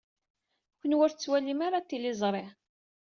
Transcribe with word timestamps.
Kenwi 0.79 0.97
ur 1.05 1.11
tettwalim 1.11 1.59
ara 1.67 1.87
tiliẓri. 1.87 2.45